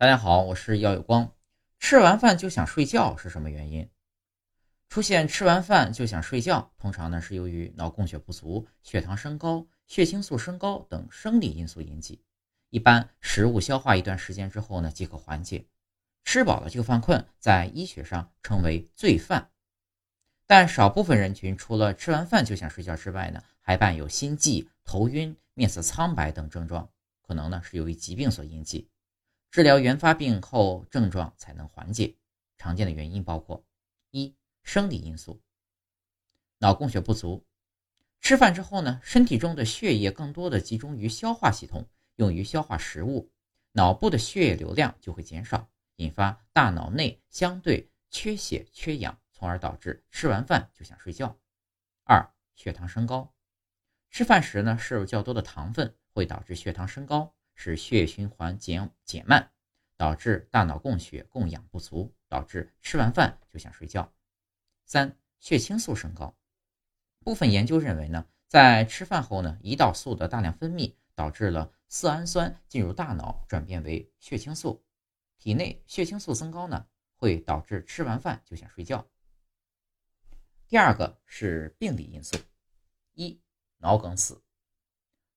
[0.00, 1.30] 大家好，我是姚有光。
[1.78, 3.86] 吃完饭就想睡觉是什么原因？
[4.88, 12.24] 出现吃完饭就想睡觉，通常呢是由于脑供血不足、血糖升高、血清素升高等生理因素引起。
[12.70, 15.66] 一般食物消化一段时间之后呢即可缓解。
[16.24, 19.50] 吃饱了就犯困，在医学上称为醉犯。
[20.46, 26.88] 但少部分人群除了吃完饭就想睡觉之外呢，还伴有心悸、头晕、面色苍白等症状，
[27.20, 28.88] 可能呢是由于疾病所引起。
[29.50, 32.16] 治疗原发病后症状才能缓解。
[32.56, 33.64] 常见的原因包括：
[34.10, 35.42] 一、生理因素，
[36.58, 37.44] 脑供血不足。
[38.20, 43.32] 吃饭之后呢，身体中的血液更多的集中于消化系统，用于消化食物，
[43.72, 51.36] 脑部的血液流量就会减少，引发大脑内相对缺血缺氧，从而导致吃完饭就想睡觉。
[52.04, 53.32] 二、血糖升高。
[54.10, 57.34] 吃饭时呢，摄入较多的糖分会导致血糖升高。
[57.62, 59.52] 使血液循环减减慢，
[59.98, 64.10] 导致大脑供血供氧不足，导致吃完饭就想睡觉。
[64.86, 66.34] 三、血清素升高。
[67.18, 74.82] 部分研究认为呢，在吃饭后呢，胰岛素的大量分泌导致了色氨酸进入大脑转变为血清素，
[75.36, 79.06] 体内血清素增高呢，会导致吃完饭就想睡觉。
[80.66, 82.38] 第二个是病理因素，
[83.12, 83.38] 一、
[83.76, 84.42] 脑梗死。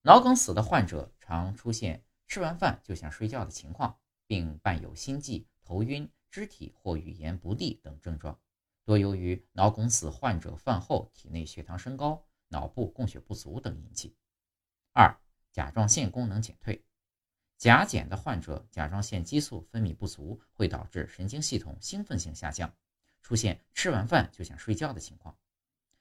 [0.03, 2.02] 脑梗死的患者常出现。
[2.27, 8.39] 吃完饭就想睡觉的情况，并伴有心悸、头晕、肢体或语言不利等症状，
[8.85, 14.16] 多由于脑梗死患者饭后体内血糖升高、脑部供血不足等引起。
[14.94, 15.16] 二、
[15.51, 16.83] 甲状腺功能减退，
[17.57, 22.75] 甲减的患者甲状腺激素分泌不足，会导致神经系统兴奋性下降，
[23.21, 25.38] 出现吃完饭就想睡觉的情况。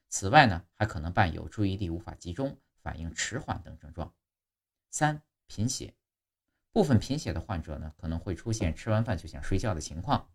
[0.08, 4.14] 此外呢，还可能伴有注意力无法集中、反应迟缓等症状。
[4.90, 5.94] 三、贫血。
[6.72, 10.26] 部分贫血的患者呢，可能会出现吃完饭就想睡觉的情况。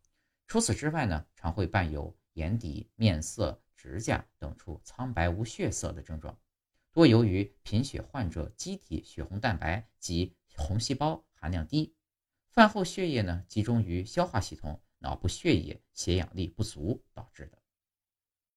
[0.46, 6.38] 除此之外呢，常会伴有眼底、面色、指甲等处苍白无血色的症状，
[6.94, 11.96] 多由于贫血患者机体血红蛋白及红细胞含量低，
[12.50, 17.57] 饭后血液呢集中于消化系统，脑部血液血氧力不足导致的。